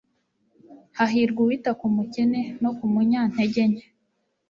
hahirwa 0.97 1.39
uwita 1.43 1.71
ku 1.79 1.87
mukene 1.95 2.41
no 2.61 2.71
ku 2.77 2.85
munyantege 2.93 3.63
nke 3.71 3.85